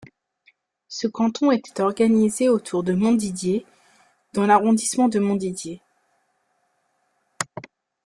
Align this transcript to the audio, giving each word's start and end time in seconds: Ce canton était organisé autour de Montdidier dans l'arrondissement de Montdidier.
Ce 0.87 1.05
canton 1.05 1.51
était 1.51 1.79
organisé 1.83 2.49
autour 2.49 2.83
de 2.83 2.93
Montdidier 2.93 3.67
dans 4.33 4.47
l'arrondissement 4.47 5.09
de 5.09 5.19
Montdidier. 5.19 5.79